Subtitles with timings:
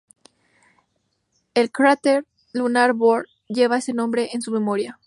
[1.53, 4.97] El cráter lunar Bohr lleva este nombre en su memoria.